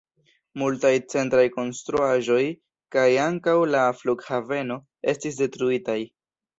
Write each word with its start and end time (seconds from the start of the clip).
Multaj 0.61 0.91
centraj 1.13 1.43
konstruaĵoj 1.57 2.39
kaj 2.97 3.05
ankaŭ 3.29 3.57
la 3.77 3.87
flughaveno 4.03 4.83
estis 5.17 5.43
detruitaj. 5.47 6.01